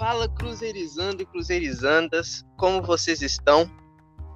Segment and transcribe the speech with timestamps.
[0.00, 3.70] Fala Cruzeirizando e Cruzeirizandas, como vocês estão?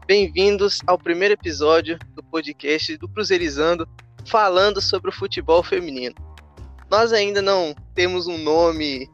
[0.07, 3.89] Bem-vindos ao primeiro episódio do podcast do Cruzeirizando,
[4.27, 6.15] falando sobre o futebol feminino.
[6.91, 9.11] Nós ainda não temos um nome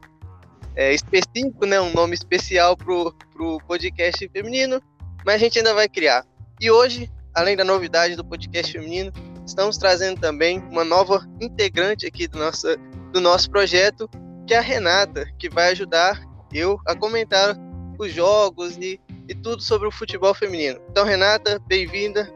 [0.75, 4.81] é, específico, né, um nome especial para o podcast feminino,
[5.25, 6.25] mas a gente ainda vai criar.
[6.59, 9.13] E hoje, além da novidade do podcast feminino,
[9.47, 12.67] estamos trazendo também uma nova integrante aqui do nosso,
[13.13, 14.09] do nosso projeto,
[14.45, 17.55] que é a Renata, que vai ajudar eu a comentar
[17.97, 20.79] os jogos e, e tudo sobre o futebol feminino.
[20.89, 22.31] Então, Renata, bem-vinda.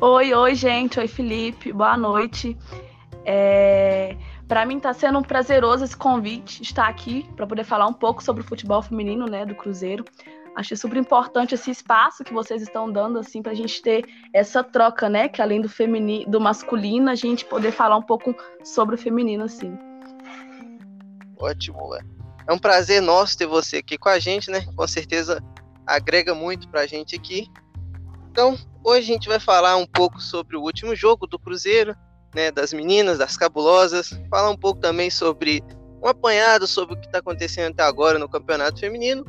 [0.00, 1.00] Oi, oi, gente.
[1.00, 1.72] Oi, Felipe.
[1.72, 2.56] Boa noite.
[3.24, 4.16] É...
[4.46, 7.92] Para mim está sendo um prazeroso esse convite de estar aqui para poder falar um
[7.92, 10.04] pouco sobre o futebol feminino, né, do Cruzeiro.
[10.56, 14.64] Achei super importante esse espaço que vocês estão dando assim para a gente ter essa
[14.64, 18.34] troca, né, que além do feminino, do masculino, a gente poder falar um pouco
[18.64, 19.76] sobre o feminino assim.
[21.38, 21.78] Ótimo,
[22.48, 24.66] é um prazer nosso ter você aqui com a gente, né?
[24.74, 25.42] Com certeza
[25.86, 27.46] agrega muito para a gente aqui.
[28.30, 31.94] Então, hoje a gente vai falar um pouco sobre o último jogo do Cruzeiro,
[32.34, 35.62] né, das meninas, das cabulosas, falar um pouco também sobre
[36.02, 39.24] um apanhado sobre o que está acontecendo até agora no campeonato feminino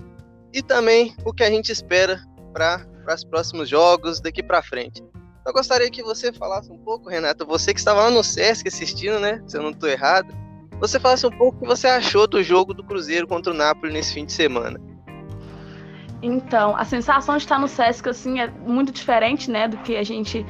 [0.53, 2.21] e também o que a gente espera
[2.53, 5.03] para os próximos jogos daqui para frente.
[5.45, 9.19] Eu gostaria que você falasse um pouco, Renata, você que estava lá no Sesc assistindo,
[9.19, 9.41] né?
[9.47, 10.31] Se eu não estou errado,
[10.79, 13.91] você falasse um pouco o que você achou do jogo do Cruzeiro contra o Napoli
[13.93, 14.79] nesse fim de semana.
[16.21, 20.03] Então, a sensação de estar no Sesc assim é muito diferente, né, do que a
[20.03, 20.45] gente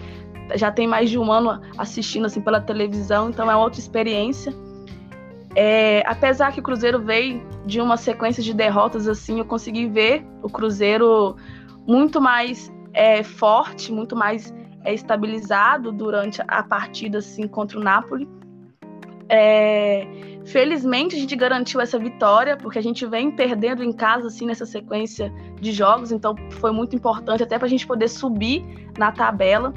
[0.55, 4.53] já tem mais de um ano assistindo assim pela televisão, então é outra experiência.
[5.55, 10.25] É, apesar que o Cruzeiro veio de uma sequência de derrotas assim, eu consegui ver
[10.41, 11.35] o Cruzeiro
[11.87, 18.27] muito mais é, forte, muito mais é, estabilizado durante a partida assim contra o Napoli.
[19.29, 20.07] É,
[20.47, 24.65] felizmente a gente garantiu essa vitória, porque a gente vem perdendo em casa assim nessa
[24.65, 28.65] sequência de jogos, então foi muito importante até para a gente poder subir
[28.97, 29.71] na tabela.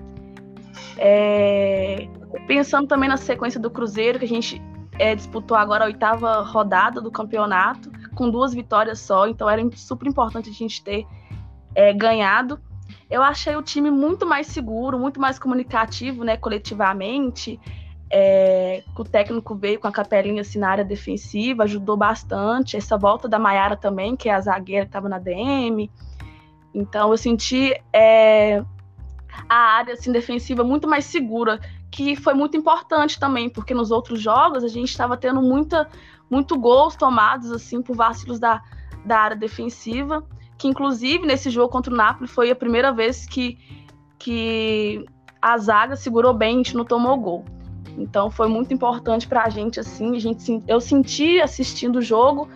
[0.97, 2.09] É,
[2.47, 4.61] pensando também na sequência do Cruzeiro, que a gente
[4.99, 10.09] é, disputou agora a oitava rodada do campeonato, com duas vitórias só, então era super
[10.09, 11.07] importante a gente ter
[11.75, 12.59] é, ganhado.
[13.11, 17.61] Eu achei o time muito mais seguro, muito mais comunicativo, né, coletivamente.
[18.15, 22.77] É, o técnico veio com a capelinha assim, na área defensiva, ajudou bastante.
[22.77, 25.91] Essa volta da Maiara também, que é a zagueira que estava na DM.
[26.75, 28.63] Então eu senti é,
[29.49, 31.59] a área assim, defensiva muito mais segura,
[31.91, 35.89] que foi muito importante também, porque nos outros jogos a gente estava tendo muita,
[36.31, 38.63] muito gols tomados assim por vacilos da,
[39.05, 40.25] da área defensiva,
[40.59, 43.59] que inclusive nesse jogo contra o Napoli foi a primeira vez que,
[44.19, 45.05] que
[45.41, 47.45] a zaga segurou bem, a gente não tomou gol.
[47.97, 52.49] Então foi muito importante para a gente assim, a gente eu senti assistindo o jogo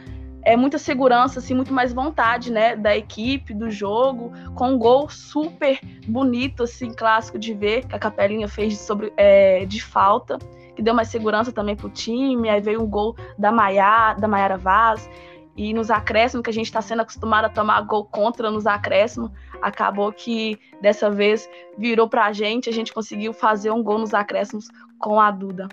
[0.46, 5.08] é muita segurança, assim, muito mais vontade, né, da equipe, do jogo, com um gol
[5.08, 10.38] super bonito, assim, clássico de ver, que a Capelinha fez sobre, é, de falta,
[10.76, 14.56] que deu mais segurança também pro time, aí veio um gol da Maia, da Maiara
[14.56, 15.10] Vaz,
[15.56, 19.30] e nos acréscimos, que a gente está sendo acostumado a tomar gol contra nos acréscimos,
[19.62, 24.12] acabou que dessa vez virou para a gente, a gente conseguiu fazer um gol nos
[24.12, 24.66] acréscimos
[24.98, 25.68] com a Duda.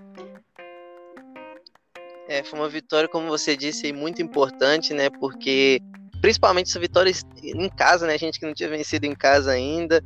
[2.28, 5.10] É, foi uma vitória, como você disse, muito importante, né?
[5.10, 5.82] Porque
[6.22, 7.12] principalmente essa vitória
[7.44, 8.14] em casa, né?
[8.14, 10.02] A gente que não tinha vencido em casa ainda.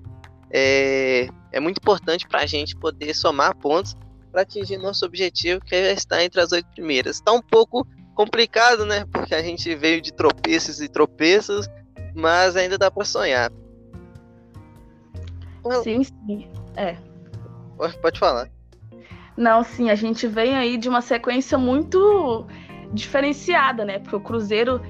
[0.49, 3.95] É, é muito importante para a gente poder somar pontos
[4.31, 7.17] para atingir nosso objetivo, que é estar entre as oito primeiras.
[7.17, 7.87] Está um pouco
[8.17, 9.05] complicado, né?
[9.11, 11.69] Porque a gente veio de tropeços e tropeços,
[12.15, 13.51] mas ainda dá para sonhar.
[15.83, 16.49] Sim, sim.
[16.75, 16.97] É.
[18.01, 18.49] Pode falar.
[19.37, 22.47] Não, sim, a gente vem aí de uma sequência muito
[22.91, 23.99] diferenciada, né?
[23.99, 24.81] Porque o Cruzeiro,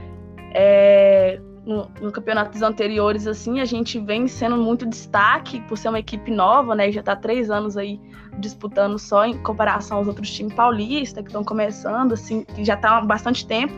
[0.54, 6.00] é, no, no campeonatos anteriores, assim, a gente vem sendo muito destaque por ser uma
[6.00, 6.90] equipe nova, né?
[6.92, 8.00] Já está três anos aí
[8.40, 12.98] disputando só em comparação aos outros times paulistas que estão começando, assim, que já está
[12.98, 13.74] há bastante tempo.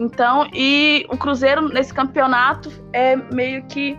[0.00, 3.98] Então, e o Cruzeiro nesse campeonato é meio que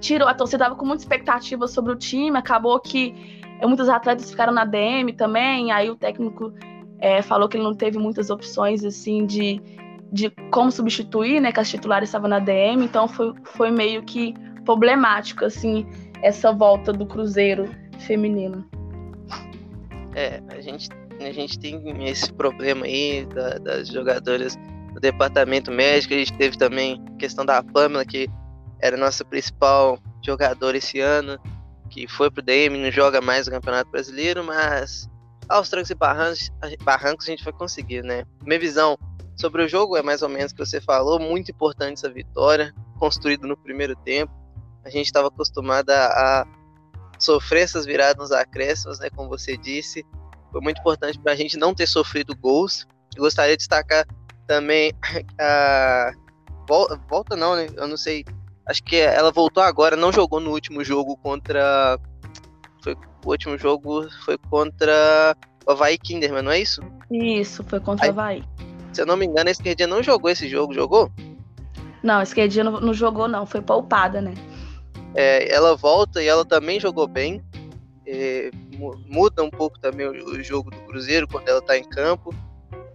[0.00, 3.14] tirou a torcida tava com muita expectativa sobre o time, acabou que
[3.62, 6.54] muitos atletas ficaram na DM também, aí o técnico
[6.98, 9.60] é, falou que ele não teve muitas opções assim de,
[10.12, 11.52] de como substituir, né?
[11.52, 14.34] Que as titulares estavam na DM, então foi, foi meio que
[14.64, 15.86] problemático assim
[16.22, 17.68] essa volta do Cruzeiro
[18.00, 18.68] feminino.
[20.14, 20.88] É, a gente,
[21.20, 24.56] a gente tem esse problema aí da, das jogadoras
[24.92, 28.28] do departamento médico, a gente teve também a questão da Pamela, que
[28.80, 31.38] era nossa principal jogadora esse ano,
[31.88, 35.08] que foi pro DM, não joga mais o Campeonato Brasileiro, mas
[35.48, 36.50] aos trancos e barrancos,
[36.82, 38.24] barrancos a gente vai conseguir, né?
[38.44, 38.98] Minha visão
[39.40, 42.74] Sobre o jogo, é mais ou menos o que você falou, muito importante essa vitória,
[42.98, 44.32] construída no primeiro tempo.
[44.84, 46.46] A gente estava acostumado a,
[47.18, 50.04] sofrer essas viradas nos acréscimos, né, como você disse.
[50.50, 52.86] Foi muito importante para a gente não ter sofrido gols.
[53.14, 54.06] Eu gostaria de destacar
[54.46, 54.92] também
[55.38, 56.12] a
[57.08, 57.66] volta não, né?
[57.76, 58.24] Eu não sei.
[58.66, 61.98] Acho que ela voltou agora, não jogou no último jogo contra
[62.82, 62.94] foi
[63.24, 65.36] o último jogo foi contra
[65.66, 66.80] o Havaí Kinderman, não é isso?
[67.10, 68.44] Isso, foi contra o Havaí.
[68.98, 71.08] Se eu não me engano, a esquerdinha não jogou esse jogo, jogou?
[72.02, 74.34] Não, a esquerdinha não, não jogou, não, foi poupada, né?
[75.14, 77.40] É, ela volta e ela também jogou bem.
[78.04, 78.50] É,
[79.06, 82.34] muda um pouco também o, o, jogo do Cruzeiro quando ela está em campo.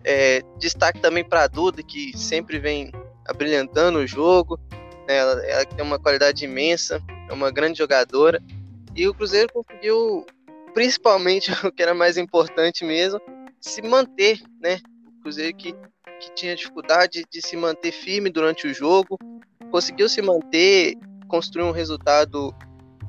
[0.03, 2.91] É, destaque também para a Duda, que sempre vem
[3.25, 4.59] abrilhantando o jogo.
[5.07, 5.15] Né?
[5.15, 8.43] Ela, ela, tem uma qualidade imensa, é uma grande jogadora.
[8.93, 10.25] E o Cruzeiro conseguiu,
[10.73, 13.21] principalmente o que era mais importante mesmo,
[13.61, 14.81] se manter, né?
[15.07, 15.73] O Cruzeiro que,
[16.23, 19.17] que tinha dificuldade de se manter firme durante o jogo,
[19.69, 20.95] conseguiu se manter,
[21.27, 22.55] construir um resultado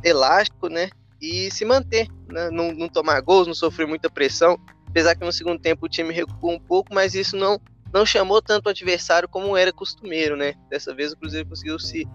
[0.03, 0.91] elástico, né?
[1.21, 2.51] E se manter, né?
[2.51, 4.59] não, não tomar gols, não sofrer muita pressão.
[4.89, 7.61] Apesar que no segundo tempo o time recuou um pouco, mas isso não,
[7.93, 10.55] não chamou tanto o adversário como era costumeiro, né?
[10.69, 12.07] Dessa vez o Cruzeiro conseguiu se,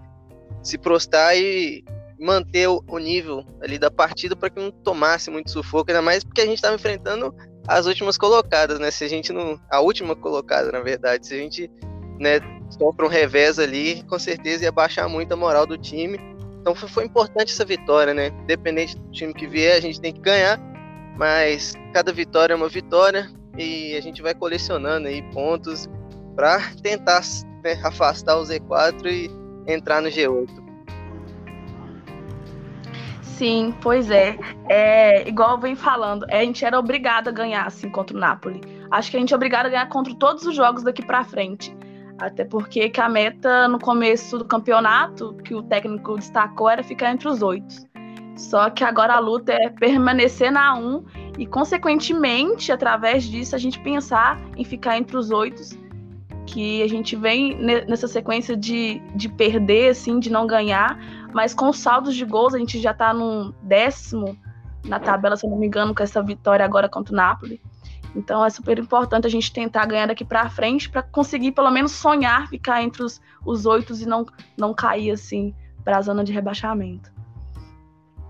[0.62, 1.84] se prostrar e,
[2.20, 6.22] manter o, o nível ali da partida para que não tomasse muito sufoco, ainda mais
[6.22, 7.34] porque a gente estava enfrentando
[7.70, 8.90] as últimas colocadas, né?
[8.90, 9.58] Se a gente não.
[9.70, 11.26] A última colocada, na verdade.
[11.26, 11.70] Se a gente
[12.18, 16.18] né, sofre um revés ali, com certeza ia baixar muito a moral do time.
[16.60, 18.28] Então foi, foi importante essa vitória, né?
[18.42, 20.60] Independente do time que vier, a gente tem que ganhar.
[21.16, 25.88] Mas cada vitória é uma vitória e a gente vai colecionando aí pontos
[26.34, 27.22] para tentar
[27.62, 29.30] né, afastar o Z4 e
[29.72, 30.69] entrar no G8.
[33.40, 34.38] Sim, pois é.
[34.68, 35.26] é.
[35.26, 38.60] Igual eu venho falando, a gente era obrigado a ganhar assim contra o Napoli.
[38.90, 41.74] Acho que a gente é obrigado a ganhar contra todos os jogos daqui para frente.
[42.18, 47.28] Até porque a meta no começo do campeonato, que o técnico destacou, era ficar entre
[47.28, 47.76] os oito.
[48.36, 51.02] Só que agora a luta é permanecer na 1
[51.38, 55.62] e, consequentemente, através disso, a gente pensar em ficar entre os oito.
[56.44, 60.98] Que a gente vem nessa sequência de, de perder, assim, de não ganhar,
[61.32, 64.36] mas com os saldos de gols, a gente já está no décimo
[64.84, 67.60] na tabela, se eu não me engano, com essa vitória agora contra o Napoli.
[68.14, 71.92] Então é super importante a gente tentar ganhar daqui para frente para conseguir pelo menos
[71.92, 75.54] sonhar ficar entre os, os oito e não, não cair assim
[75.84, 77.12] para a zona de rebaixamento.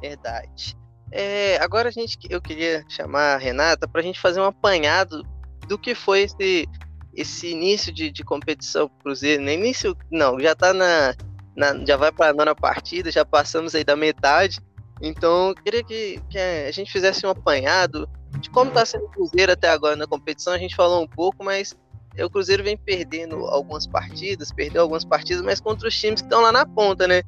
[0.00, 0.76] Verdade.
[1.12, 5.26] É, agora a gente, eu queria chamar a Renata para a gente fazer um apanhado
[5.67, 6.69] do que foi esse,
[7.14, 9.43] esse início de, de competição pro Cruzeiro.
[9.43, 11.14] No início, não, já está na
[11.61, 14.59] na, já vai para a nona partida, já passamos aí da metade.
[15.03, 18.09] Então, queria que, que a gente fizesse um apanhado
[18.39, 20.53] de como está sendo o Cruzeiro até agora na competição.
[20.53, 21.77] A gente falou um pouco, mas
[22.19, 26.41] o Cruzeiro vem perdendo algumas partidas, perdeu algumas partidas, mas contra os times que estão
[26.41, 27.23] lá na ponta, né?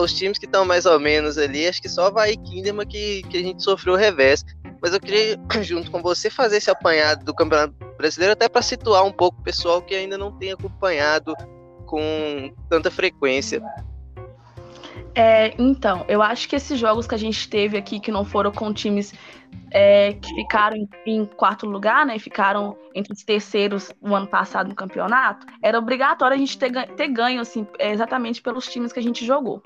[0.00, 3.38] Os times que estão mais ou menos ali, acho que só vai Kinderman que, que
[3.38, 4.44] a gente sofreu o revés.
[4.82, 9.04] Mas eu queria, junto com você, fazer esse apanhado do Campeonato Brasileiro, até para situar
[9.04, 11.34] um pouco o pessoal que ainda não tem acompanhado
[11.88, 13.62] com tanta frequência.
[15.14, 18.52] É, então, eu acho que esses jogos que a gente teve aqui, que não foram
[18.52, 19.12] com times
[19.70, 20.76] é, que ficaram
[21.06, 22.18] em, quarto lugar, né?
[22.18, 27.08] Ficaram entre os terceiros no ano passado no campeonato, era obrigatório a gente ter, ter
[27.08, 29.62] ganho, assim, é, exatamente pelos times que a gente jogou.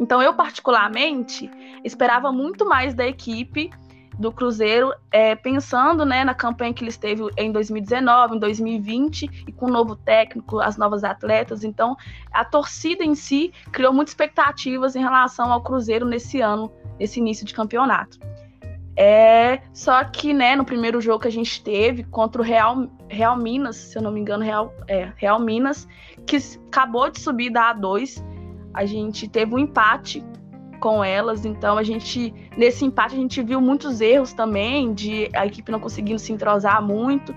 [0.00, 1.50] Então, eu, particularmente,
[1.84, 3.70] esperava muito mais da equipe
[4.18, 9.52] do Cruzeiro, é, pensando né, na campanha que ele esteve em 2019, em 2020, e
[9.52, 11.64] com o novo técnico, as novas atletas.
[11.64, 11.96] Então,
[12.32, 17.44] a torcida em si criou muitas expectativas em relação ao Cruzeiro nesse ano, nesse início
[17.44, 18.18] de campeonato.
[18.98, 23.36] É, só que né, no primeiro jogo que a gente teve contra o Real, Real
[23.36, 25.86] Minas, se eu não me engano, Real, é, Real Minas,
[26.26, 28.24] que acabou de subir da A2,
[28.72, 30.24] a gente teve um empate
[30.76, 31.44] com elas.
[31.44, 35.80] Então a gente nesse empate a gente viu muitos erros também de a equipe não
[35.80, 37.34] conseguindo se entrosar muito.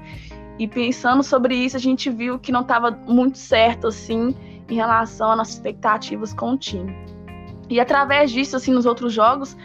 [0.57, 4.35] E pensando sobre isso, a gente viu que não estava muito certo assim
[4.69, 6.93] em relação às nossas expectativas com o time.
[7.69, 9.55] E através disso, assim, nos outros jogos,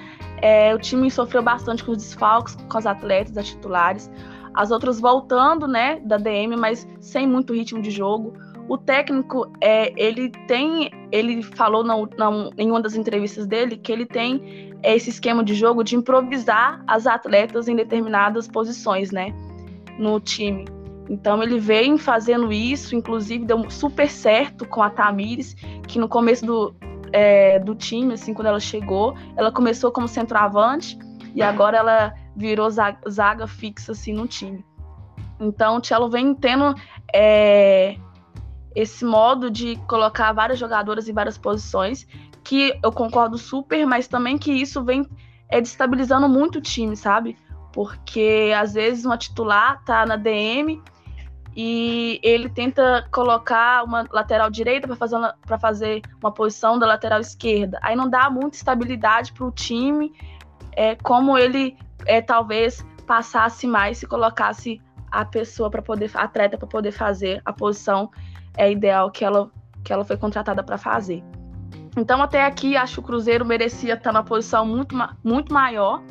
[0.42, 4.10] é, o time sofreu bastante com os desfalques, com os atletas, as titulares.
[4.54, 8.34] As outras voltando, né, da DM, mas sem muito ritmo de jogo.
[8.68, 13.92] O técnico, é, ele tem, ele falou na, na, em uma das entrevistas dele que
[13.92, 19.34] ele tem esse esquema de jogo de improvisar as atletas em determinadas posições, né,
[19.98, 20.64] no time.
[21.08, 25.54] Então ele vem fazendo isso, inclusive deu super certo com a Tamires,
[25.86, 26.74] que no começo do,
[27.12, 30.98] é, do time, assim, quando ela chegou, ela começou como centroavante
[31.34, 34.64] e agora ela virou zaga, zaga fixa assim no time.
[35.38, 36.74] Então o Cello vem tendo
[37.14, 37.96] é,
[38.74, 42.06] esse modo de colocar várias jogadoras em várias posições,
[42.42, 45.08] que eu concordo super, mas também que isso vem
[45.48, 47.36] é, destabilizando muito o time, sabe?
[47.72, 50.82] Porque às vezes uma titular tá na DM
[51.56, 57.20] e ele tenta colocar uma lateral direita para fazer, uma, fazer uma posição da lateral
[57.20, 57.78] esquerda.
[57.80, 60.12] Aí não dá muita estabilidade para o time,
[60.72, 61.76] é, como ele
[62.06, 67.40] é, talvez passasse mais se colocasse a pessoa para poder, a atleta para poder fazer
[67.44, 68.10] a posição
[68.56, 69.50] é ideal que ela,
[69.82, 71.22] que ela foi contratada para fazer.
[71.96, 76.02] Então, até aqui, acho que o Cruzeiro merecia estar numa posição muito, muito maior.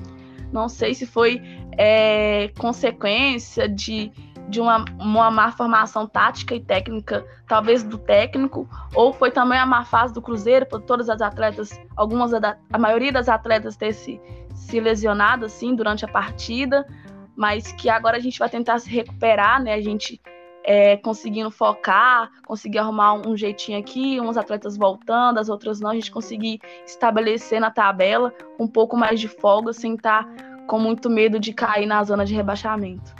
[0.51, 1.41] Não sei se foi
[1.77, 4.11] é, consequência de,
[4.47, 9.65] de uma, uma má formação tática e técnica, talvez do técnico, ou foi também a
[9.65, 14.21] má fase do Cruzeiro, por todas as atletas, algumas, a maioria das atletas ter se,
[14.53, 16.87] se lesionado assim durante a partida,
[17.35, 19.73] mas que agora a gente vai tentar se recuperar, né?
[19.73, 20.21] A gente
[20.63, 25.93] é, conseguindo focar, conseguir arrumar um jeitinho aqui, uns atletas voltando, as outras não, a
[25.93, 30.25] gente conseguir estabelecer na tabela um pouco mais de folga, sem estar
[30.67, 33.13] com muito medo de cair na zona de rebaixamento.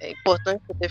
[0.00, 0.88] É importante ter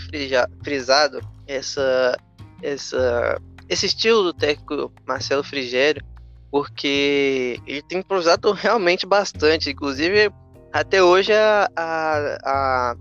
[0.62, 2.16] frisado essa,
[2.62, 6.04] essa, esse estilo do técnico Marcelo Frigério,
[6.50, 9.70] porque ele tem improvisado realmente bastante.
[9.70, 10.30] Inclusive,
[10.72, 12.96] até hoje a, a, a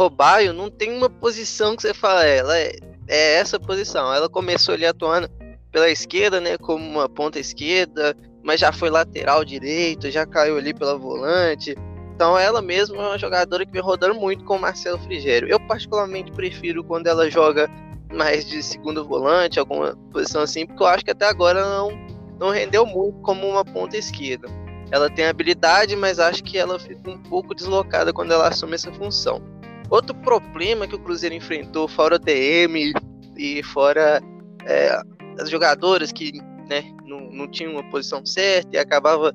[0.00, 2.72] Robaio não tem uma posição que você fala, ela é,
[3.06, 4.10] é essa posição.
[4.14, 5.28] Ela começou ali atuando
[5.70, 10.72] pela esquerda, né, como uma ponta esquerda, mas já foi lateral direito, já caiu ali
[10.72, 11.76] pela volante.
[12.14, 15.46] Então ela mesma é uma jogadora que vem rodando muito com o Marcelo Frigério.
[15.50, 17.68] Eu particularmente prefiro quando ela joga
[18.10, 21.90] mais de segundo volante, alguma posição assim, porque eu acho que até agora não,
[22.38, 24.48] não rendeu muito como uma ponta esquerda.
[24.90, 28.90] Ela tem habilidade, mas acho que ela fica um pouco deslocada quando ela assume essa
[28.94, 29.59] função.
[29.90, 32.92] Outro problema que o Cruzeiro enfrentou, fora o DM
[33.36, 34.22] e fora
[34.64, 35.00] é,
[35.38, 39.32] as jogadoras que né, não, não tinham uma posição certa e acabava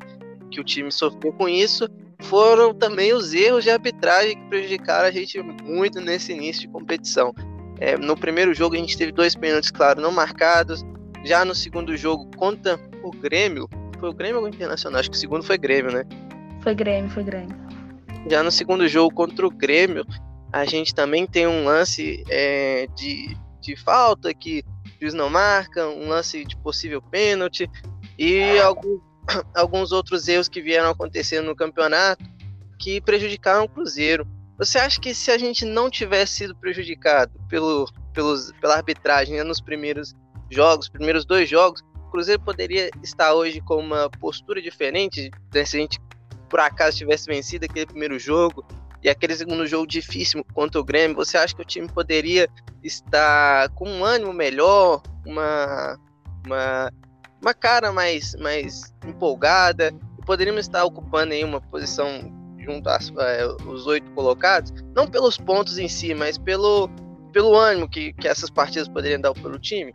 [0.49, 1.89] que o time sofreu com isso,
[2.21, 7.33] foram também os erros de arbitragem que prejudicaram a gente muito nesse início de competição.
[7.79, 10.85] É, no primeiro jogo a gente teve dois pênaltis, claro, não marcados.
[11.25, 13.67] Já no segundo jogo contra o Grêmio,
[13.99, 14.99] foi o Grêmio ou o Internacional?
[14.99, 16.05] Acho que o segundo foi Grêmio, né?
[16.61, 17.55] Foi Grêmio, foi Grêmio.
[18.29, 20.05] Já no segundo jogo contra o Grêmio,
[20.55, 25.85] a gente também tem um lance é, de, de falta que o juiz não marca,
[25.89, 27.69] um lance de possível pênalti
[28.17, 29.01] e alguns,
[29.53, 32.23] alguns outros erros que vieram acontecendo no campeonato
[32.79, 34.25] que prejudicaram o Cruzeiro.
[34.57, 39.43] Você acha que se a gente não tivesse sido prejudicado pelo, pelos, pela arbitragem né,
[39.43, 40.15] nos primeiros
[40.49, 45.75] jogos, primeiros dois jogos, o Cruzeiro poderia estar hoje com uma postura diferente né, se
[45.75, 45.99] a gente
[46.49, 48.65] por acaso tivesse vencido aquele primeiro jogo
[49.05, 52.49] e aquele segundo jogo difícil contra o Grêmio, você acha que o time poderia
[52.83, 55.95] estar com um ânimo melhor, uma,
[56.43, 56.91] uma,
[57.39, 59.93] uma cara mais, mais empolgada?
[60.25, 63.45] Poderíamos estar ocupando aí uma posição junto aos é,
[63.85, 66.89] oito colocados, não pelos pontos em si, mas pelo,
[67.31, 69.93] pelo ânimo que, que essas partidas poderiam dar pelo time?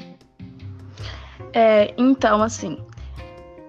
[1.53, 2.79] É, então, assim,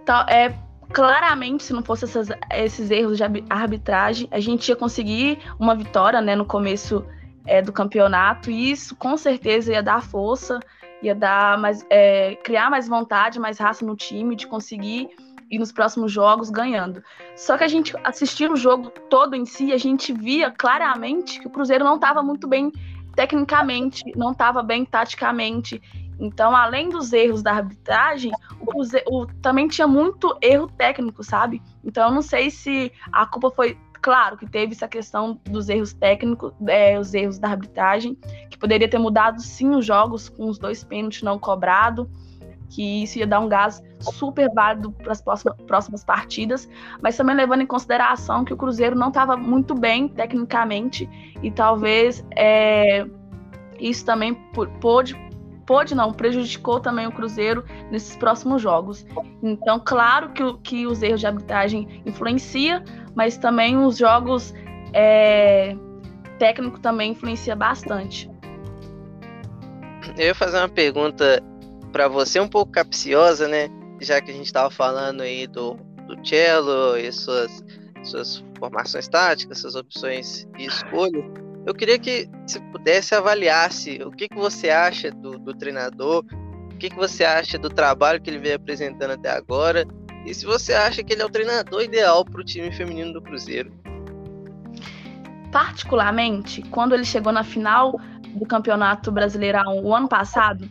[0.06, 0.56] tá, é,
[0.92, 6.22] claramente, se não fosse essas, esses erros de arbitragem, a gente ia conseguir uma vitória
[6.22, 7.06] né, no começo
[7.46, 10.60] é, do campeonato, e isso com certeza ia dar força,
[11.02, 15.10] ia dar mais, é, criar mais vontade, mais raça no time, de conseguir
[15.50, 17.04] ir nos próximos jogos ganhando.
[17.36, 21.48] Só que a gente assistia o jogo todo em si, a gente via claramente que
[21.48, 22.72] o Cruzeiro não estava muito bem
[23.16, 25.82] tecnicamente, não estava bem taticamente.
[26.22, 31.60] Então, além dos erros da arbitragem, o, o, também tinha muito erro técnico, sabe?
[31.84, 33.78] Então, eu não sei se a culpa foi.
[34.04, 38.16] Claro que teve essa questão dos erros técnicos, é, os erros da arbitragem,
[38.50, 42.08] que poderia ter mudado sim os jogos com os dois pênaltis não cobrados,
[42.70, 46.68] que isso ia dar um gás super válido para as próximas, próximas partidas,
[47.00, 51.08] mas também levando em consideração que o Cruzeiro não estava muito bem tecnicamente
[51.44, 53.06] e talvez é,
[53.80, 54.34] isso também
[54.80, 55.16] pôde
[55.72, 59.06] pôde não, prejudicou também o Cruzeiro nesses próximos jogos.
[59.42, 62.84] Então, claro que, que os erros de arbitragem influencia,
[63.16, 64.54] mas também os jogos
[64.92, 65.74] é,
[66.38, 68.30] técnico também influencia bastante.
[70.18, 71.42] Eu ia fazer uma pergunta
[71.94, 73.70] para você um pouco capciosa, né?
[74.02, 75.76] Já que a gente estava falando aí do,
[76.06, 77.64] do cello e suas,
[78.04, 81.41] suas formações táticas, suas opções e escolhas.
[81.66, 86.26] Eu queria que você pudesse avaliasse o que, que você acha do, do treinador,
[86.74, 89.86] o que, que você acha do trabalho que ele vem apresentando até agora,
[90.26, 93.22] e se você acha que ele é o treinador ideal para o time feminino do
[93.22, 93.72] Cruzeiro.
[95.52, 98.00] Particularmente, quando ele chegou na final
[98.34, 100.68] do Campeonato Brasileirão o ano passado,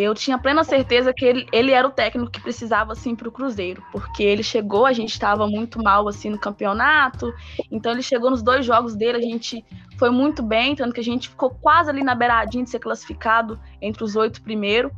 [0.00, 3.32] eu tinha plena certeza que ele, ele era o técnico que precisava assim para o
[3.32, 7.32] Cruzeiro, porque ele chegou, a gente estava muito mal assim no campeonato,
[7.70, 9.64] então ele chegou nos dois jogos dele, a gente
[9.98, 13.58] foi muito bem, tanto que a gente ficou quase ali na beiradinha de ser classificado
[13.80, 14.92] entre os oito primeiros.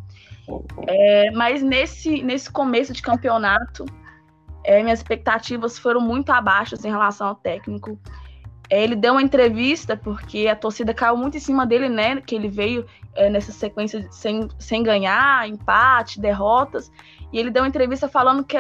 [0.87, 3.85] É, mas nesse, nesse começo de campeonato,
[4.65, 7.99] é, minhas expectativas foram muito abaixo em relação ao técnico.
[8.71, 12.21] É, ele deu uma entrevista, porque a torcida caiu muito em cima dele, né?
[12.21, 12.87] Que ele veio
[13.17, 16.91] é, nessa sequência sem, sem ganhar, empate, derrotas.
[17.33, 18.57] E ele deu uma entrevista falando que,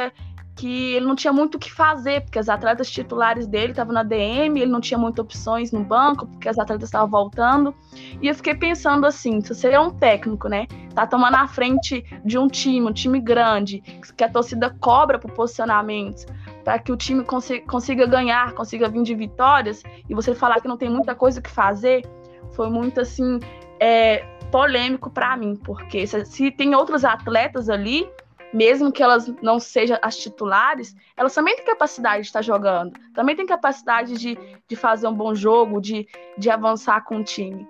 [0.61, 4.02] que ele não tinha muito o que fazer, porque as atletas titulares dele estavam na
[4.02, 7.75] DM, ele não tinha muitas opções no banco, porque as atletas estavam voltando.
[8.21, 10.67] E eu fiquei pensando assim: se você é um técnico, né?
[10.95, 13.81] Tá tomando a frente de um time, um time grande,
[14.14, 16.26] que a torcida cobra por posicionamentos
[16.62, 20.69] para que o time consiga, consiga ganhar, consiga vir de vitórias, e você falar que
[20.69, 22.05] não tem muita coisa que fazer,
[22.52, 23.38] foi muito assim.
[23.83, 28.11] É, polêmico para mim, porque se, se, tem outros atletas ali,
[28.52, 33.37] mesmo que elas não sejam as titulares, elas também têm capacidade de estar jogando, também
[33.37, 34.38] têm capacidade de,
[34.69, 37.69] de fazer um bom jogo, de, de avançar com o time.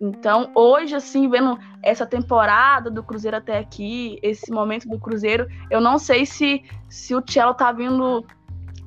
[0.00, 5.80] Então, hoje, assim, vendo essa temporada do Cruzeiro até aqui, esse momento do Cruzeiro, eu
[5.80, 8.26] não sei se, se o Cello tá vindo,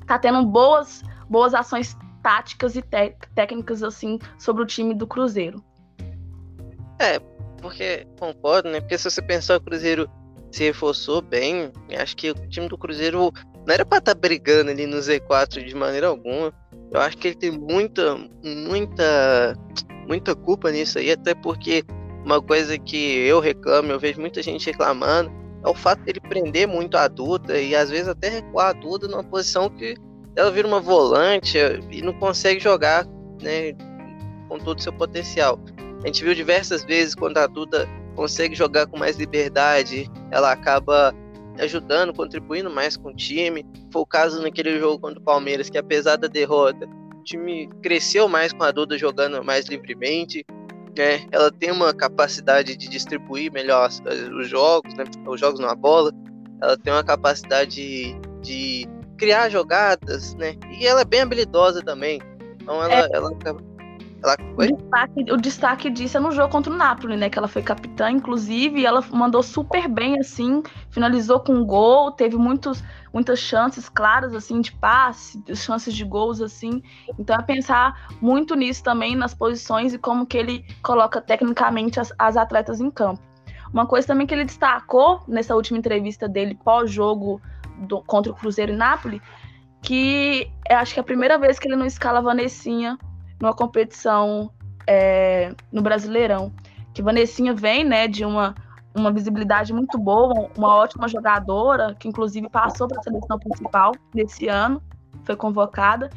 [0.06, 2.82] tá tendo boas, boas ações táticas e
[3.34, 5.64] técnicas, assim, sobre o time do Cruzeiro.
[6.98, 7.18] É,
[7.62, 8.80] porque concordo, né?
[8.80, 10.10] Porque se você pensar o Cruzeiro
[10.56, 13.30] se reforçou bem, acho que o time do Cruzeiro
[13.66, 16.50] não era para estar tá brigando ali no Z4 de maneira alguma.
[16.90, 19.54] Eu acho que ele tem muita, muita,
[20.08, 21.84] muita culpa nisso aí, até porque
[22.24, 25.30] uma coisa que eu reclamo, eu vejo muita gente reclamando,
[25.62, 29.06] é o fato dele prender muito a Duda e às vezes até recuar a Duda
[29.08, 29.94] numa posição que
[30.34, 31.58] ela vira uma volante
[31.90, 33.06] e não consegue jogar,
[33.42, 33.74] né,
[34.48, 35.60] com todo o seu potencial.
[36.02, 41.14] A gente viu diversas vezes quando a Duda consegue jogar com mais liberdade, ela acaba
[41.58, 43.64] ajudando, contribuindo mais com o time.
[43.90, 48.28] Foi o caso naquele jogo contra o Palmeiras, que apesar da derrota, o time cresceu
[48.28, 50.44] mais com a Duda jogando mais livremente.
[50.96, 51.26] Né?
[51.30, 53.88] Ela tem uma capacidade de distribuir melhor
[54.38, 55.04] os jogos, né?
[55.26, 56.12] os jogos na bola.
[56.60, 60.56] Ela tem uma capacidade de criar jogadas, né?
[60.78, 62.20] E ela é bem habilidosa também.
[62.62, 63.08] Então ela, é.
[63.12, 63.30] ela
[64.56, 67.28] O destaque, o destaque disso é no jogo contra o Napoli, né?
[67.28, 72.10] Que ela foi capitã, inclusive, e ela mandou super bem, assim, finalizou com um gol,
[72.10, 76.82] teve muitos, muitas chances claras, assim, de passe, chances de gols, assim.
[77.18, 82.10] Então é pensar muito nisso também, nas posições e como que ele coloca tecnicamente as,
[82.18, 83.20] as atletas em campo.
[83.70, 87.42] Uma coisa também que ele destacou nessa última entrevista dele pós-jogo
[88.06, 89.20] contra o Cruzeiro e Napoli,
[89.82, 92.96] que acho que é a primeira vez que ele não escala a Vanessinha
[93.40, 94.50] numa competição
[94.86, 96.52] é, no Brasileirão.
[96.94, 98.54] Que Vanessinha vem, né, de uma,
[98.94, 104.48] uma visibilidade muito boa, uma ótima jogadora, que inclusive passou para a seleção principal desse
[104.48, 104.82] ano,
[105.24, 106.08] foi convocada.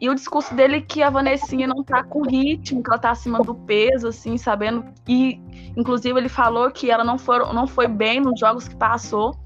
[0.00, 3.10] E o discurso dele é que a Vanessinha não tá com ritmo, que ela tá
[3.10, 4.84] acima do peso, assim, sabendo.
[5.06, 5.40] E,
[5.76, 9.36] inclusive, ele falou que ela não foi, não foi bem nos jogos que passou.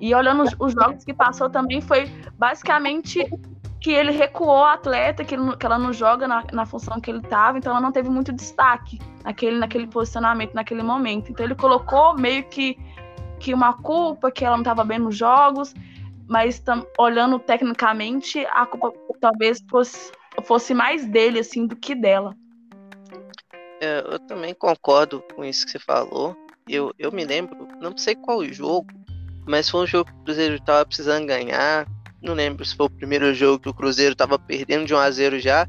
[0.00, 3.24] E olhando os jogos que passou também, foi basicamente
[3.80, 7.10] que ele recuou a atleta, que, ele, que ela não joga na, na função que
[7.10, 11.30] ele estava, então ela não teve muito destaque naquele, naquele posicionamento, naquele momento.
[11.30, 12.76] Então ele colocou meio que,
[13.38, 15.74] que uma culpa, que ela não estava bem nos jogos,
[16.26, 20.12] mas tam, olhando tecnicamente, a culpa talvez fosse,
[20.42, 22.34] fosse mais dele assim do que dela.
[23.80, 26.36] É, eu também concordo com isso que você falou.
[26.68, 28.88] Eu, eu me lembro, não sei qual jogo,
[29.46, 31.86] mas foi um jogo que o Cruzeiro estava precisando ganhar
[32.22, 35.10] não lembro se foi o primeiro jogo que o Cruzeiro tava perdendo de 1 a
[35.10, 35.66] 0 já.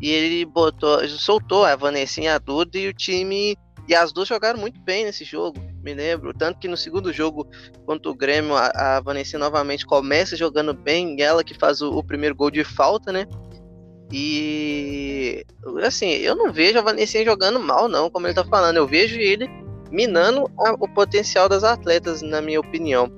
[0.00, 3.56] E ele botou, soltou a Vanessinha a Duda e o time.
[3.86, 6.32] E as duas jogaram muito bem nesse jogo, me lembro.
[6.32, 7.46] Tanto que no segundo jogo
[7.84, 12.02] contra o Grêmio, a, a Vanessinha novamente começa jogando bem, ela que faz o, o
[12.02, 13.26] primeiro gol de falta, né?
[14.10, 15.44] E
[15.84, 18.76] assim, eu não vejo a Vanessinha jogando mal, não, como ele tá falando.
[18.76, 19.48] Eu vejo ele
[19.90, 23.10] minando a, o potencial das atletas, na minha opinião.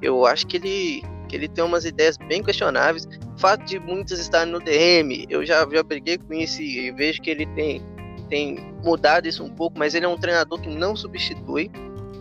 [0.00, 3.06] Eu acho que ele que ele tem umas ideias bem questionáveis.
[3.36, 7.20] O fato de muitos estarem no DM, eu já, já briguei com isso e vejo
[7.20, 7.82] que ele tem,
[8.28, 11.70] tem mudado isso um pouco, mas ele é um treinador que não substitui.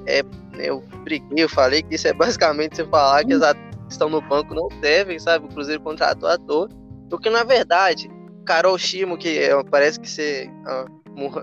[0.05, 0.21] É,
[0.57, 3.41] eu briguei, eu falei que isso é basicamente você falar que as
[3.89, 5.45] estão no banco não devem, sabe?
[5.45, 6.69] O Cruzeiro contratou à toa.
[7.09, 8.09] Porque na verdade,
[8.45, 10.85] Carol Shimo, que é, parece que ser a,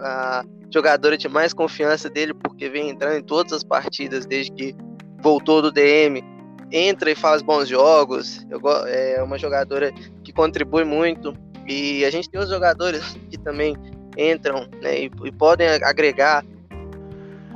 [0.03, 4.75] a jogadora de mais confiança dele, porque vem entrando em todas as partidas desde que
[5.21, 6.23] voltou do DM,
[6.73, 8.47] entra e faz bons jogos.
[8.49, 9.93] Eu, é uma jogadora
[10.25, 11.35] que contribui muito.
[11.67, 13.77] E a gente tem os jogadores que também
[14.17, 16.45] entram né, e, e podem agregar.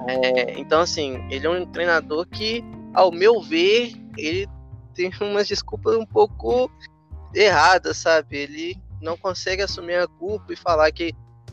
[0.09, 4.47] É, então, assim, ele é um treinador que, ao meu ver, ele
[4.95, 6.71] tem umas desculpas um pouco
[7.35, 8.37] erradas, sabe?
[8.37, 11.13] Ele não consegue assumir a culpa e falar que,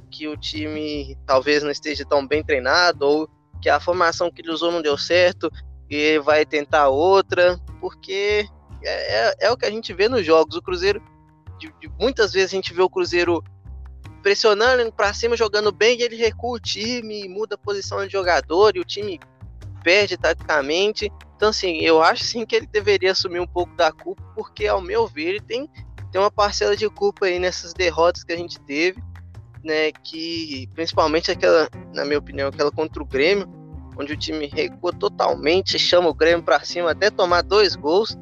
[0.10, 3.30] que o time talvez não esteja tão bem treinado ou
[3.62, 5.52] que a formação que ele usou não deu certo
[5.91, 8.47] e vai tentar outra, porque
[8.82, 10.56] é, é, é o que a gente vê nos jogos.
[10.56, 11.04] O Cruzeiro,
[11.60, 13.43] de, de, muitas vezes a gente vê o Cruzeiro
[14.23, 18.77] pressionando para cima, jogando bem, e ele recua o time, muda a posição de jogador
[18.77, 19.19] e o time
[19.84, 21.12] perde taticamente.
[21.36, 24.80] Então, assim, eu acho sim que ele deveria assumir um pouco da culpa, porque, ao
[24.80, 25.69] meu ver, ele tem,
[26.10, 29.04] tem uma parcela de culpa aí nessas derrotas que a gente teve,
[29.62, 29.91] né?
[29.91, 33.61] Que principalmente aquela, na minha opinião, aquela contra o Grêmio,
[34.02, 38.18] onde o time recua totalmente, chama o Grêmio para cima até tomar dois gols.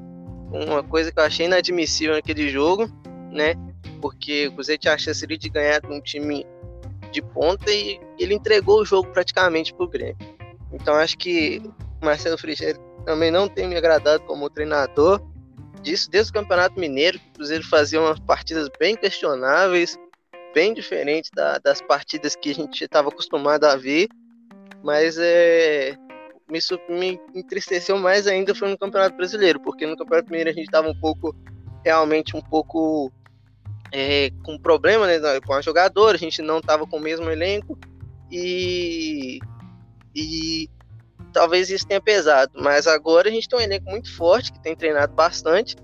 [0.51, 2.89] Uma coisa que eu achei inadmissível naquele jogo,
[3.31, 3.55] né?
[4.01, 6.45] Porque o Cruzeiro tinha a chance de ganhar de um time
[7.11, 10.17] de ponta e ele entregou o jogo praticamente pro Grêmio.
[10.71, 11.61] Então acho que
[12.01, 15.21] o Marcelo Frigeiro também não tem me agradado como treinador.
[15.81, 19.97] Disso desde o Campeonato Mineiro, que o Cruzeiro fazia umas partidas bem questionáveis,
[20.53, 24.09] bem diferentes da, das partidas que a gente estava acostumado a ver.
[24.83, 25.95] Mas é,
[26.49, 30.65] me, me entristeceu mais ainda foi no Campeonato Brasileiro, porque no Campeonato Mineiro a gente
[30.65, 31.35] estava um pouco,
[31.83, 33.11] realmente um pouco
[33.91, 37.77] é, com problema né, com a jogadora, a gente não estava com o mesmo elenco
[38.31, 39.39] e,
[40.15, 40.69] e
[41.33, 44.75] talvez isso tenha pesado, mas agora a gente tem um elenco muito forte, que tem
[44.75, 45.75] treinado bastante.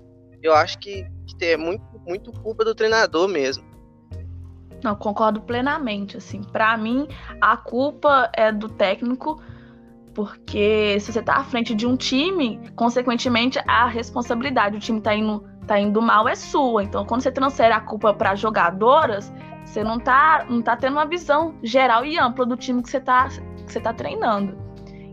[0.42, 1.06] Eu acho que,
[1.38, 3.65] que é muito, muito culpa do treinador mesmo.
[4.82, 6.42] Não, concordo plenamente, assim.
[6.42, 7.08] Para mim,
[7.40, 9.40] a culpa é do técnico,
[10.14, 15.14] porque se você tá à frente de um time, consequentemente, a responsabilidade, o time tá
[15.14, 16.82] indo, tá indo mal, é sua.
[16.82, 19.32] Então, quando você transfere a culpa para jogadoras,
[19.64, 23.00] você não tá, não tá tendo uma visão geral e ampla do time que você
[23.00, 24.56] tá, que você tá treinando.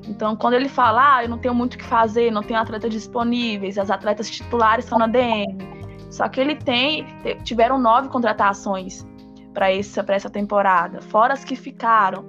[0.08, 2.92] Então, quando ele fala, ah, eu não tenho muito o que fazer, não tenho atletas
[2.92, 5.58] disponíveis, as atletas titulares estão na DM.
[6.12, 7.08] Só que ele tem,
[7.44, 9.06] tiveram nove contratações
[9.54, 12.26] para essa, essa temporada, fora as que ficaram.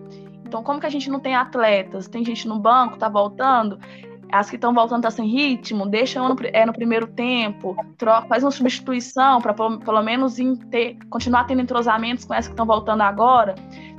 [0.46, 2.06] Então, como que a gente não tem atletas?
[2.06, 3.78] Tem gente no banco, tá voltando,
[4.30, 8.42] as que estão voltando tá sem ritmo, deixa no, é, no primeiro tempo, troca, faz
[8.42, 10.36] uma substituição para pelo, pelo, menos
[10.70, 13.54] ter, continuar tendo entrosamentos com essas que estão voltando agora,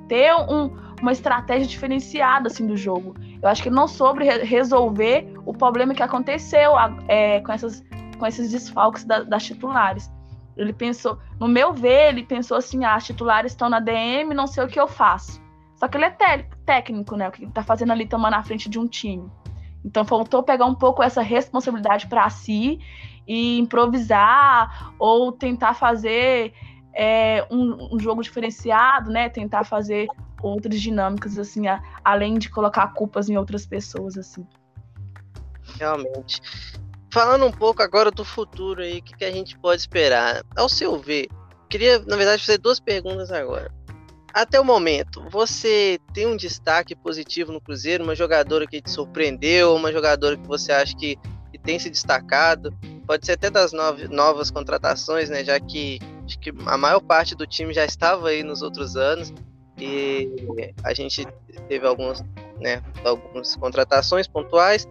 [0.09, 0.69] ter um,
[1.01, 3.15] uma estratégia diferenciada assim do jogo.
[3.41, 6.73] Eu acho que não sobre resolver o problema que aconteceu
[7.07, 7.83] é, com, essas,
[8.17, 10.11] com esses desfalques da, das titulares.
[10.57, 14.47] Ele pensou, no meu ver, ele pensou assim: ah, as titulares estão na DM, não
[14.47, 15.41] sei o que eu faço.
[15.75, 17.27] Só que ele é técnico, né?
[17.27, 19.29] O que ele tá fazendo ali tomando na frente de um time.
[19.83, 22.79] Então faltou pegar um pouco essa responsabilidade para si
[23.27, 26.53] e improvisar ou tentar fazer
[26.93, 29.29] é, um, um, jogo diferenciado, né?
[29.29, 30.07] Tentar fazer
[30.41, 34.47] outras dinâmicas, assim, a, além de colocar culpas em outras pessoas, assim.
[35.77, 36.41] Realmente.
[37.15, 40.43] Falando um pouco agora do futuro aí, o que, que a gente pode esperar?
[40.53, 41.29] Ao seu ver,
[41.69, 43.73] queria, na verdade, fazer duas perguntas agora.
[44.33, 48.03] Até o momento, você tem um destaque positivo no Cruzeiro?
[48.03, 49.73] Uma jogadora que te surpreendeu?
[49.73, 51.15] Uma jogadora que você acha que,
[51.53, 52.77] que tem se destacado?
[53.07, 55.41] Pode ser até das novas, novas contratações, né?
[55.41, 55.99] Já que
[56.41, 59.33] que a maior parte do time já estava aí nos outros anos.
[59.77, 60.29] E
[60.83, 61.25] a gente
[61.69, 62.21] teve algumas,
[62.59, 64.85] né, algumas contratações pontuais,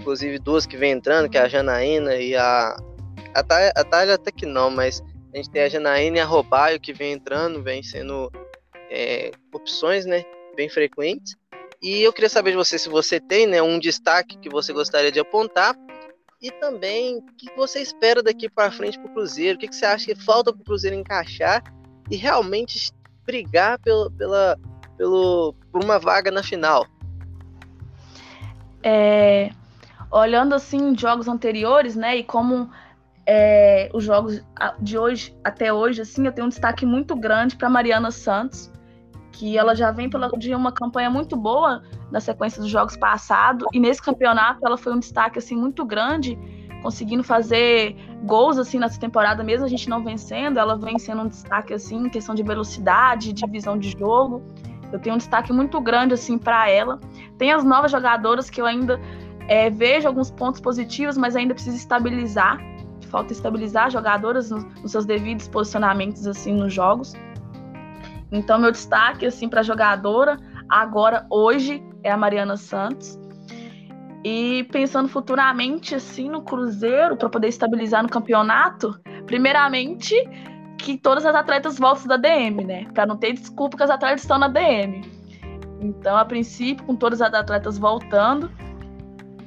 [0.00, 2.76] inclusive duas que vem entrando, que é a Janaína e a.
[3.32, 5.00] A Thalia, a Thalia até que não, mas
[5.32, 8.28] a gente tem a Janaína e a Robaio que vem entrando, vem sendo
[8.90, 10.24] é, opções né,
[10.56, 11.36] bem frequentes.
[11.80, 15.12] E eu queria saber de você se você tem né, um destaque que você gostaria
[15.12, 15.76] de apontar
[16.42, 19.76] e também o que você espera daqui para frente para o Cruzeiro, o que, que
[19.76, 21.62] você acha que falta para o Cruzeiro encaixar
[22.10, 22.90] e realmente
[23.24, 24.58] brigar pelo, pela,
[24.96, 26.84] pelo, por uma vaga na final.
[28.82, 29.50] É,
[30.10, 32.70] olhando assim jogos anteriores, né, e como
[33.26, 34.42] é, os jogos
[34.80, 38.70] de hoje até hoje, assim, eu tenho um destaque muito grande para Mariana Santos,
[39.32, 43.66] que ela já vem pela, de uma campanha muito boa na sequência dos jogos passados,
[43.72, 46.38] e nesse campeonato ela foi um destaque assim muito grande
[46.82, 47.94] conseguindo fazer
[48.24, 52.06] gols assim nessa temporada, mesmo a gente não vencendo, ela vem sendo um destaque assim
[52.06, 54.42] em questão de velocidade, de visão de jogo.
[54.92, 56.98] Eu tenho um destaque muito grande assim para ela.
[57.38, 59.00] Tem as novas jogadoras que eu ainda
[59.50, 62.60] é, vejo alguns pontos positivos, mas ainda precisa estabilizar.
[63.08, 67.14] Falta estabilizar jogadoras nos, seus devidos posicionamentos assim nos jogos.
[68.30, 73.18] Então meu destaque assim para jogadora agora hoje é a Mariana Santos.
[74.24, 80.14] E pensando futuramente assim no Cruzeiro para poder estabilizar no campeonato, primeiramente
[80.78, 82.86] que todas as atletas voltem da DM, né?
[82.94, 85.00] Para não ter desculpa que as atletas estão na DM.
[85.80, 88.50] Então, a princípio, com todas as atletas voltando,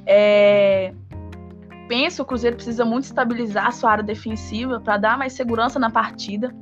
[0.06, 0.94] é...
[1.88, 5.80] penso que o Cruzeiro precisa muito estabilizar a sua área defensiva para dar mais segurança
[5.80, 6.54] na partida.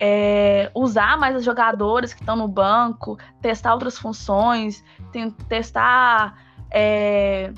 [0.00, 0.70] É...
[0.74, 4.84] usar mais as jogadoras que estão no banco, testar outras funções,
[5.48, 6.36] testar
[6.70, 7.52] é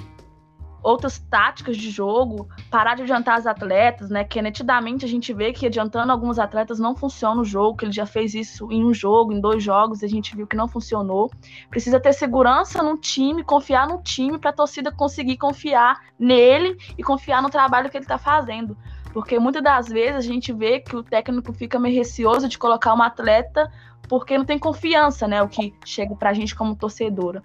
[0.82, 4.24] outras táticas de jogo, parar de adiantar as atletas, né?
[4.24, 7.92] Que nitidamente a gente vê que adiantando alguns atletas não funciona o jogo, que ele
[7.92, 11.30] já fez isso em um jogo, em dois jogos, a gente viu que não funcionou.
[11.68, 17.02] Precisa ter segurança no time, confiar no time para a torcida conseguir confiar nele e
[17.02, 18.76] confiar no trabalho que ele está fazendo.
[19.12, 22.94] Porque muitas das vezes a gente vê que o técnico fica meio receoso de colocar
[22.94, 23.70] uma atleta
[24.08, 25.40] porque não tem confiança, né?
[25.42, 27.42] O que chega para a gente como torcedora.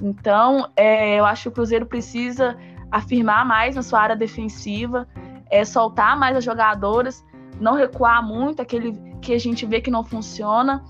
[0.00, 2.56] Então, é, eu acho que o Cruzeiro precisa
[2.90, 5.06] afirmar mais na sua área defensiva,
[5.50, 7.24] é, soltar mais as jogadoras,
[7.60, 10.84] não recuar muito aquele que a gente vê que não funciona.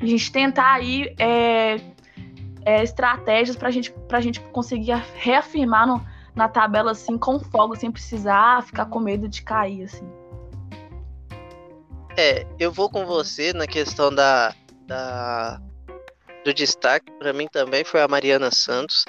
[0.00, 1.80] A gente tentar aí é,
[2.64, 6.04] é, estratégias para gente, a gente conseguir reafirmar no,
[6.34, 10.08] na tabela assim com folga, sem precisar ficar com medo de cair assim.
[12.16, 14.54] É, eu vou com você na questão da,
[14.86, 15.60] da
[16.46, 19.04] do destaque para mim também foi a Mariana Santos.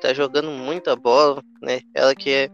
[0.00, 1.80] Tá jogando muita bola, né?
[1.92, 2.50] Ela que é,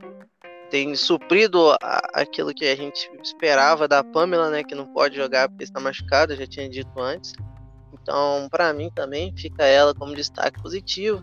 [0.70, 4.64] tem suprido a, aquilo que a gente esperava da Pamela, né?
[4.64, 7.34] Que não pode jogar porque está machucada, já tinha dito antes.
[7.92, 11.22] Então, para mim também fica ela como destaque positivo.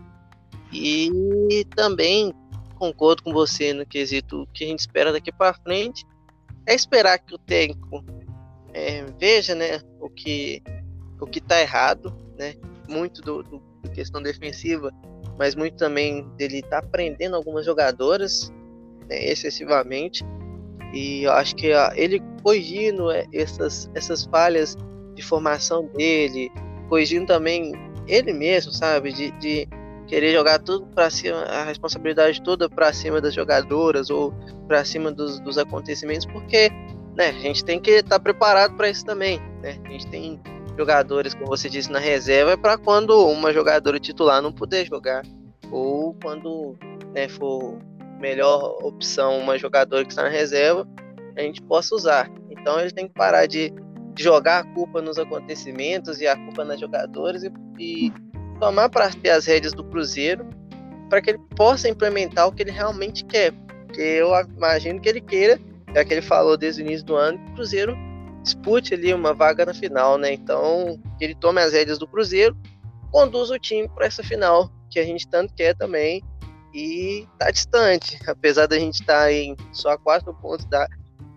[0.72, 2.32] E também
[2.76, 6.06] concordo com você no quesito que a gente espera daqui para frente.
[6.68, 8.04] É esperar que o técnico
[8.72, 10.62] é, veja, né, o que
[11.20, 12.54] o que está errado, né?
[12.92, 13.62] Muito do, do,
[13.94, 14.92] questão defensiva,
[15.38, 18.52] mas muito também dele estar tá prendendo algumas jogadoras
[19.08, 20.24] né, excessivamente.
[20.92, 24.76] E eu acho que ele corrigindo é, essas, essas falhas
[25.14, 26.50] de formação dele,
[26.88, 27.72] corrigindo também
[28.06, 29.12] ele mesmo, sabe?
[29.12, 29.68] De, de
[30.06, 34.34] querer jogar tudo para cima, a responsabilidade toda para cima das jogadoras ou
[34.66, 36.70] para cima dos, dos acontecimentos, porque
[37.16, 39.38] né, a gente tem que estar tá preparado para isso também.
[39.62, 39.78] Né?
[39.84, 40.40] A gente tem
[40.76, 45.22] jogadores, como você disse, na reserva é para quando uma jogadora titular não puder jogar
[45.70, 46.76] ou quando
[47.14, 47.78] né, for
[48.18, 50.86] melhor opção uma jogadora que está na reserva
[51.36, 52.30] a gente possa usar.
[52.50, 53.72] Então ele tem que parar de,
[54.18, 58.12] jogar a culpa nos acontecimentos e a culpa nas jogadoras e, e
[58.60, 60.46] tomar para ter as rédeas do Cruzeiro
[61.08, 63.52] para que ele possa implementar o que ele realmente quer.
[63.86, 65.58] Porque eu imagino que ele queira,
[65.94, 67.96] já que ele falou desde o início do ano, que o Cruzeiro
[68.42, 70.32] dispute ali uma vaga na final, né?
[70.32, 72.56] Então, ele tome as rédeas do Cruzeiro,
[73.10, 76.22] conduz o time para essa final que a gente tanto quer também
[76.74, 80.86] e tá distante, apesar da gente estar tá em só quatro pontos da,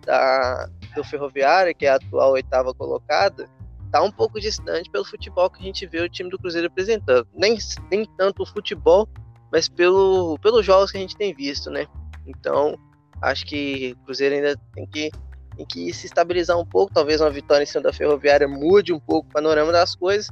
[0.04, 3.48] da do Ferroviária, que é a atual oitava colocada,
[3.92, 7.28] tá um pouco distante pelo futebol que a gente vê o time do Cruzeiro apresentando.
[7.34, 7.58] Nem,
[7.90, 9.06] nem tanto o futebol,
[9.52, 11.86] mas pelo, pelos jogos que a gente tem visto, né?
[12.26, 12.78] Então,
[13.20, 15.10] acho que o Cruzeiro ainda tem que
[15.58, 19.00] em que se estabilizar um pouco, talvez uma vitória em cima da Ferroviária mude um
[19.00, 20.30] pouco o panorama das coisas,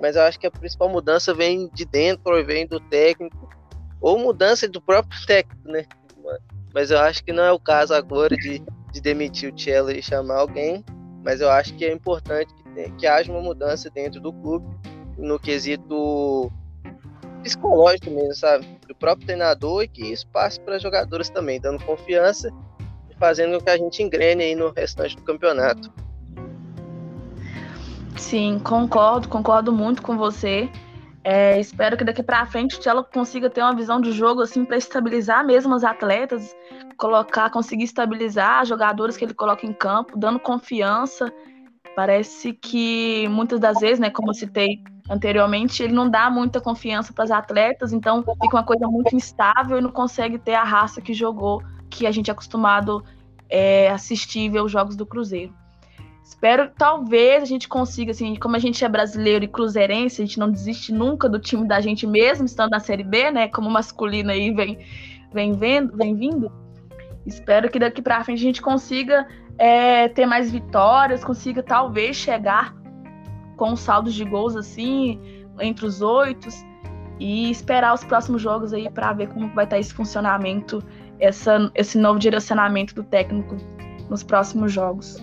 [0.00, 3.48] mas eu acho que a principal mudança vem de dentro, vem do técnico,
[4.00, 5.84] ou mudança do próprio técnico, né?
[6.74, 10.02] Mas eu acho que não é o caso agora de, de demitir o Cello e
[10.02, 10.84] chamar alguém,
[11.22, 14.66] mas eu acho que é importante que, que haja uma mudança dentro do clube,
[15.18, 16.50] no quesito
[17.42, 18.66] psicológico mesmo, sabe?
[18.88, 22.50] Do próprio treinador e que isso passe para jogadores também, dando confiança
[23.22, 25.92] fazendo com que a gente engrene aí no restante do campeonato.
[28.16, 30.68] Sim, concordo, concordo muito com você.
[31.22, 34.76] É, espero que daqui para frente ela consiga ter uma visão de jogo assim para
[34.76, 36.52] estabilizar mesmo os atletas,
[36.96, 41.32] colocar, conseguir estabilizar jogadores que ele coloca em campo, dando confiança.
[41.94, 47.12] Parece que muitas das vezes, né, como eu citei anteriormente, ele não dá muita confiança
[47.12, 51.00] para os atletas, então fica uma coisa muito instável e não consegue ter a raça
[51.00, 53.04] que jogou que a gente é acostumado
[53.48, 55.54] é, assistir ver os jogos do Cruzeiro.
[56.24, 60.24] Espero que talvez a gente consiga, assim, como a gente é brasileiro e cruzeirense, a
[60.24, 63.48] gente não desiste nunca do time da gente mesmo, estando na Série B, né?
[63.48, 64.78] Como masculino aí vem,
[65.32, 66.50] vem, vendo, vem vindo.
[67.26, 69.26] Espero que daqui para frente a gente consiga
[69.58, 72.74] é, ter mais vitórias, consiga talvez chegar
[73.56, 75.20] com saldos de gols assim,
[75.60, 76.48] entre os oito,
[77.20, 80.82] e esperar os próximos jogos aí para ver como vai estar esse funcionamento
[81.18, 83.56] essa, esse novo direcionamento do técnico
[84.08, 85.16] nos próximos jogos.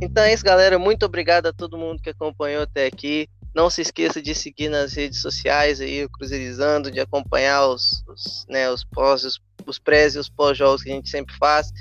[0.00, 0.78] Então é isso, galera.
[0.78, 3.28] Muito obrigado a todo mundo que acompanhou até aqui.
[3.54, 8.46] Não se esqueça de seguir nas redes sociais aí, o Cruzeirizando, de acompanhar os, os,
[8.48, 11.72] né, os pós, os, os pré e os pós-jogos que a gente sempre faz.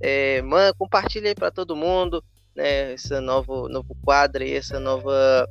[0.00, 5.46] É, man, compartilha aí para todo mundo, né, esse novo, novo quadro aí, essa nova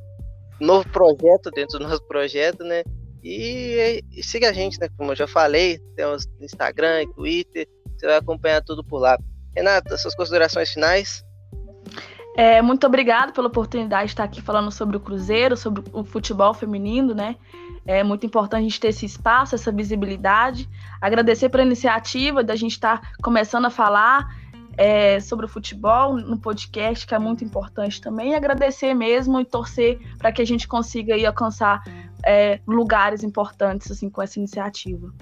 [0.60, 2.84] novo projeto dentro do nosso projeto, né?
[3.24, 4.88] E, e, siga a gente, né?
[4.98, 9.18] Como eu já falei, temos Instagram Twitter, você vai acompanhar tudo por lá.
[9.56, 11.24] Renata, suas considerações finais?
[12.38, 16.54] É, muito obrigado pela oportunidade de estar aqui falando sobre o Cruzeiro, sobre o futebol
[16.54, 17.36] feminino, né?
[17.86, 20.68] É muito importante a gente ter esse espaço, essa visibilidade.
[21.00, 24.28] Agradecer pela iniciativa da gente estar começando a falar
[24.78, 28.32] é, sobre o futebol no podcast, que é muito importante também.
[28.32, 31.84] E agradecer mesmo e torcer para que a gente consiga aí alcançar
[32.26, 35.14] é, lugares importantes assim com essa iniciativa.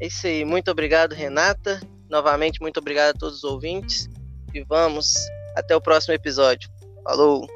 [0.00, 0.44] É isso aí.
[0.44, 1.80] Muito obrigado, Renata.
[2.10, 4.08] Novamente, muito obrigado a todos os ouvintes.
[4.52, 5.14] E vamos
[5.56, 6.68] até o próximo episódio.
[7.02, 7.46] Falou!